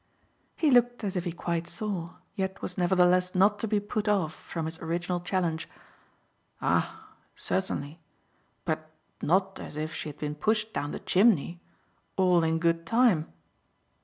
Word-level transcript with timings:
He 0.55 0.71
looked 0.71 1.03
as 1.03 1.15
if 1.15 1.25
he 1.25 1.31
quite 1.31 1.67
saw, 1.67 2.15
yet 2.33 2.63
was 2.63 2.75
nevertheless 2.75 3.35
not 3.35 3.59
to 3.59 3.67
be 3.67 3.79
put 3.79 4.07
off 4.07 4.33
from 4.33 4.65
his 4.65 4.79
original 4.79 5.19
challenge. 5.19 5.69
"Ah 6.59 7.09
certainly; 7.35 8.01
but 8.65 8.89
not 9.21 9.59
as 9.59 9.77
if 9.77 9.93
she 9.93 10.09
had 10.09 10.17
been 10.17 10.33
pushed 10.33 10.73
down 10.73 10.89
the 10.89 10.99
chimney. 10.99 11.61
All 12.17 12.43
in 12.43 12.57
good 12.57 12.87
time." 12.87 13.31